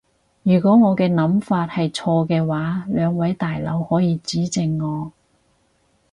[0.41, 5.11] 如果我嘅諗法係錯嘅話，兩位大佬可以指正我